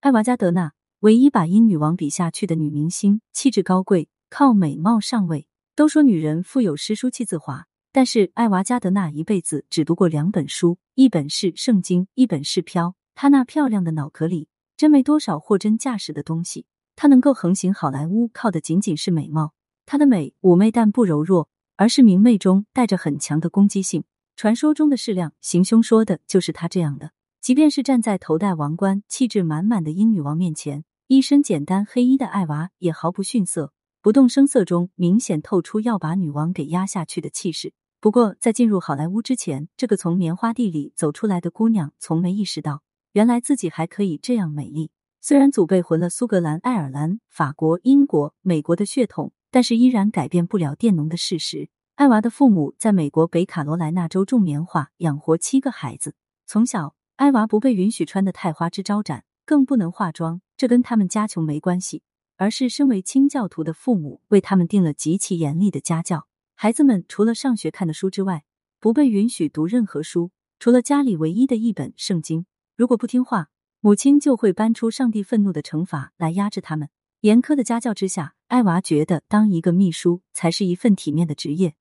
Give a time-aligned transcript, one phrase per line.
[0.00, 5.48] 艾娃加德纳，唯一把英女王比下去的女明星，气质高贵，靠美貌上位。
[5.74, 12.94] 都说女人腹有诗书气自华，但是艾娃加德纳一辈子只读过两本书，一本是圣经，一本是飘。
[13.16, 16.66] 她那漂亮的脑壳里真没多少货真价实的东西。
[16.94, 19.52] 她能够横行好莱坞，靠的仅仅是美貌。
[19.84, 24.04] 她的美妩媚但不柔弱，而是明媚中带着很强的攻击性。
[24.36, 27.10] 传说中的适量行凶，说的就是她这样的。
[27.40, 37.72] 即便是站在头戴王冠、气质满满的英女王面前，一身简单黑衣的艾娃也毫不逊色，不动声色中明显透出要把女王给压下去的气势。
[38.00, 42.82] 不过，在进入好莱坞之前，这个从棉花地里走出来的姑娘从没意识到，
[43.12, 44.90] 原来自己还可以这样美丽。
[45.20, 51.70] 虽然祖辈混了苏格兰、爱尔兰、法国、英国、美国的血统，但是依然改变不了佃农的事实。
[51.96, 56.14] 艾娃的父母在美国北卡罗来纳州种棉花，养活七个孩子，
[56.46, 56.97] 从小。
[57.18, 60.40] 艾娃不被允许穿的太花枝招展，更不能化妆。
[60.56, 62.04] 这跟他们家穷没关系，
[62.36, 66.28] 而是身为清教徒的父母为他们定了极其严厉的家教。
[66.54, 68.44] 孩子们除了上学看的书之外，
[68.78, 72.46] 不被允许读任何书，除了家里唯一的一本圣经。
[72.76, 73.48] 如果不听话，
[73.80, 76.88] 母亲就会搬出上帝愤怒的惩罚来压制他们。
[77.22, 81.74] 严苛的家教之下，艾娃觉得当一个秘书才是一份体面的职业。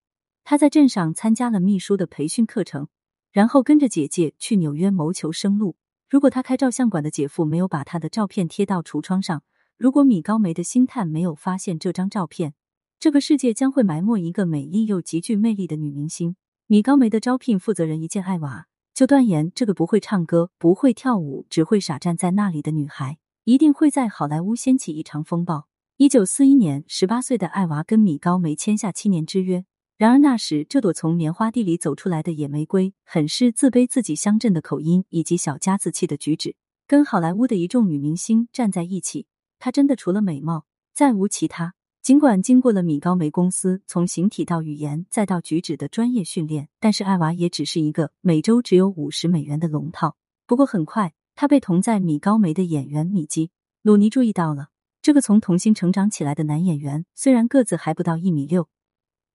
[0.44, 2.88] 他在镇上参加了秘书的培训课程。
[3.32, 5.76] 然后跟着姐姐去纽约谋求生路。
[6.10, 9.44] 如果他开照相馆的姐夫没有把他的照片贴到橱窗上，
[9.78, 12.54] 如果米高梅的星探没有发现这张照片，
[13.00, 16.36] 这个世界将会埋没一个美丽又极具魅力的女明星。
[16.66, 25.68] 米高梅的招聘负责人一见艾娃，就断言这个不会唱歌、不会跳舞、只会傻站在那里的女孩，一定会在好莱坞掀起一场风暴。
[25.98, 29.66] 一九四一年，十八岁的艾娃跟米高梅签下七年之约。
[29.98, 39.26] 然而那时，这朵从棉花地里走出来的野玫瑰，很是自卑自己乡镇的口音以及小家子气的举止，跟好莱坞的一众女明星站在一起，
[39.58, 41.74] 她真的除了美貌再无其他。
[42.04, 50.16] 尽管经过了米高梅公司从形体到语言再到举止的专业训练，但是艾娃也只是一个每周只有五十美元的龙套。
[50.46, 53.48] 不过很快，她被同在米高梅的演员米基·
[53.82, 54.68] 鲁尼注意到了。
[55.02, 58.70] 这个从童星成长起来的男演员，虽然个子还不到一米六。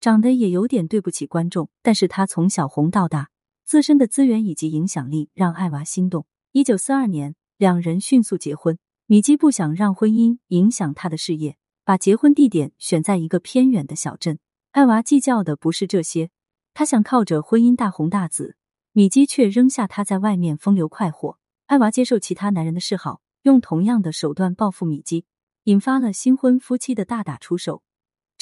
[0.03, 3.31] 长得也有点对不起观众，但是他从小红到大，
[3.65, 6.27] 自身的资源以及影响力让艾娃心动。
[6.51, 8.77] 一九四二年，两人迅速结婚。
[9.07, 14.41] 米基不想让婚姻影响他的事业，把结婚地点选在一个偏远的小镇。
[14.73, 16.31] 艾娃计较的不是这些，
[16.75, 18.57] 他想靠着婚姻大红大紫。
[18.91, 21.39] 米基却扔下他在外面风流快活。
[21.67, 25.27] 艾娃接受其他男人的示好，用同样的手段报复米基，
[25.63, 27.85] 引发了新婚夫妻的大打出手。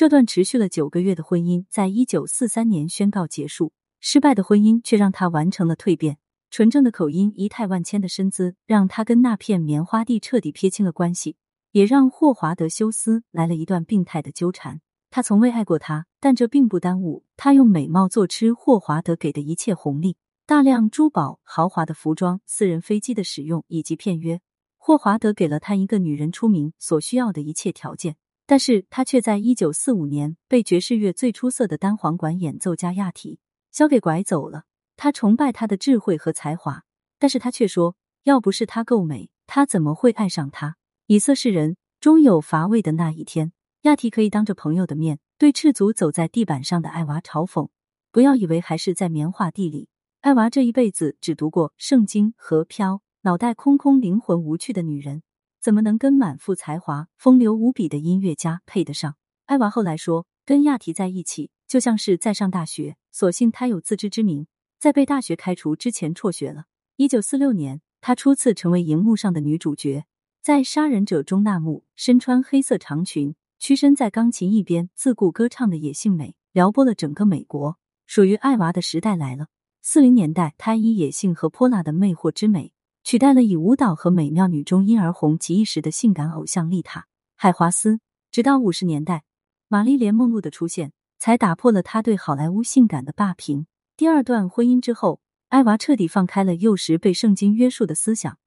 [0.00, 3.74] 这段持续了九个月的婚姻，在一九四三年宣告结束。
[4.00, 6.16] 失败的婚姻却让他完成了蜕变。
[6.50, 11.36] 纯正的口音，仪态万千的身姿，让他跟那片棉花地彻底撇清了关系，
[11.72, 14.80] 也让霍华德休斯来了一段病态的纠缠。
[15.10, 24.40] 他从未爱过他，但这并不耽误他用美貌坐吃霍华德给的一切红利：大量珠宝、豪华的服装、私人飞机的使用以及片约。
[24.78, 28.16] 霍华德给了他一个女人出名所需要的一切条件。
[28.50, 33.38] 但是他却在一九四五年被爵士乐最出色的单簧管演奏家亚提
[33.70, 34.64] 肖给拐走了。
[34.96, 36.82] 他崇拜他的智慧和才华，
[37.20, 37.94] 但是他却说，
[38.24, 40.74] 要不是他够美，他怎么会爱上他？
[41.06, 43.52] 以色侍人终有乏味的那一天。
[43.82, 47.68] 亚提可以当着朋友的面对赤足走在地板上的艾娃嘲讽
[48.10, 49.88] ：“不要以为还是在棉花地里。”
[50.22, 55.22] 艾娃这一辈子只读过圣经和飘，脑袋空空、灵魂无趣的女人。
[55.60, 59.16] 怎么能跟满腹才华、风流无比的音乐家配得上？
[59.44, 62.96] 艾娃后来说，跟亚提在一起就像是在上大学。
[63.12, 64.46] 所幸他有自知之明，
[64.78, 66.64] 在被大学开除之前辍学了。
[66.96, 70.04] 一九四六年，他初次成为荧幕上的女主角，
[70.40, 77.76] 在《杀人者》中那幕身穿黑色长裙、屈身在钢琴一边自顾歌唱的野性美，撩拨了整个美国。
[78.06, 79.48] 属于艾娃的时代来了。
[79.82, 82.72] 四零年代，她以野性和泼辣的魅惑之美。
[83.02, 87.00] 取代了以舞蹈和美妙女中音而红极一时的性感偶像丽塔·
[87.36, 88.00] 海华斯，
[88.30, 89.24] 直到五十年代，
[89.68, 93.66] 玛丽莲·梦露的出现才打破了他对好莱坞性感的霸屏。
[93.96, 98.38] 第二段婚姻之后，艾娃彻底放开了幼时被圣经约束的思想，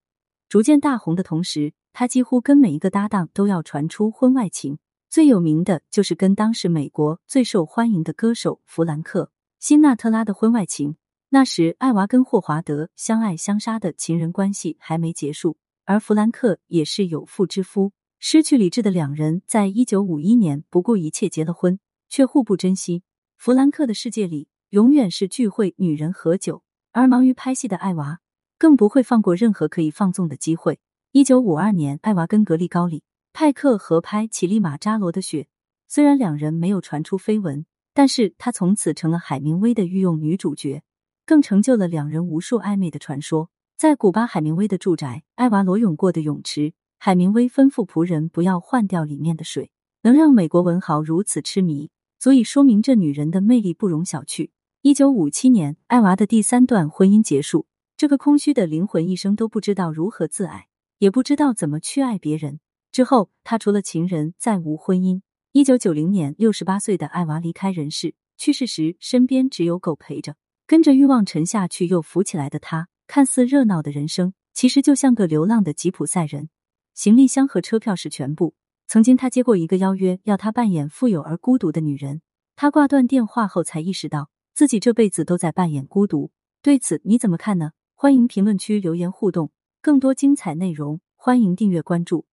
[0.47, 4.77] 逐渐大红的同时，她几乎跟每一个搭档都要传出婚外情。
[5.09, 9.25] 最有名的就是跟当时美国最受欢迎的歌手弗兰克·
[9.59, 10.95] 辛纳特拉的婚外情。
[11.33, 17.91] 那时，艾娃跟霍华德相爱相杀的情人关系还没结束，而弗兰克也是有妇之夫。
[18.19, 23.01] 失去理智的两人，在一九五一年不顾一切结了婚，却互不珍惜。
[23.35, 28.19] 弗兰克的世界里永远是聚会、女人、喝酒，而忙于拍戏的艾娃
[28.59, 30.79] 更不会放过任何可以放纵的机会。
[31.13, 32.99] 一九五二年，艾娃跟格里高里·
[33.33, 35.41] 派克合拍《乞力马扎罗的雪》，
[35.87, 40.83] 虽然两人没有传出绯闻，但是他从此成了海明威的御用女主角，
[41.25, 43.49] 更成就了两人无数暧昧的传说。
[43.77, 49.71] 在古巴海明威的住宅，艾娃裸泳过的泳池，海明威吩咐仆人不要换掉里面的水，
[50.03, 51.89] 能让美国文豪如此痴迷，
[52.19, 54.51] 足以说明这女人的魅力不容小觑。
[54.81, 57.67] 一九五七年，艾娃的第三段婚姻结束。
[57.97, 60.67] 这个空虚的灵魂一生都不知道如何自爱，
[60.97, 62.59] 也不知道怎么去爱别人。
[62.91, 65.21] 之后，他除了情人，再无婚姻。
[65.51, 70.35] 一九九零年，六十八岁的艾娃离开人世，去世时身边只有狗陪着。
[70.65, 76.49] 跟着欲望沉下去又浮起来的他，看似热闹的人生，其实就像个流浪的吉普赛人，
[76.93, 78.55] 行李箱和车票是全部。
[78.87, 82.21] 曾经，他接过一个邀约，要他扮演富有而孤独的女人。
[82.55, 86.31] 他挂断电话后，才意识到自己这辈子都在扮演孤独。
[86.61, 87.71] 对此，你怎么看呢？
[87.93, 89.51] 欢迎评论区留言互动，
[89.81, 92.25] 更多精彩内容，欢迎订阅关注。